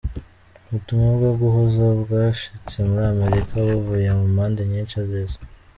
[0.67, 5.39] Ubutumwa bwo guhoza bwashitse muri Amerika buvuye mu mpande nyinshi z'isi.